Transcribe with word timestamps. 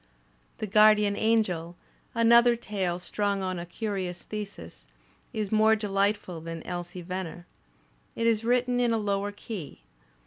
"The 0.57 0.65
Guardian 0.65 1.15
Angel," 1.15 1.75
another 2.15 2.55
tale 2.55 2.97
strung 2.97 3.43
on 3.43 3.59
a 3.59 3.67
curious 3.67 4.23
thesis, 4.23 4.87
is 5.31 5.51
more 5.51 5.75
delightful 5.75 6.41
than 6.41 6.65
"Elsie 6.65 7.03
Venner." 7.03 7.45
It 8.15 8.25
is 8.25 8.43
written 8.43 8.79
in 8.79 8.93
a 8.93 8.97
lower 8.97 9.31
key. 9.31 9.81